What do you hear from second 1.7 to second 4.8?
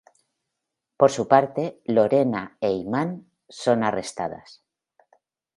Lorena e Imán son arrestadas.